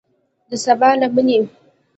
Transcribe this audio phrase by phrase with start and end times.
[0.49, 1.39] د سبا لمنې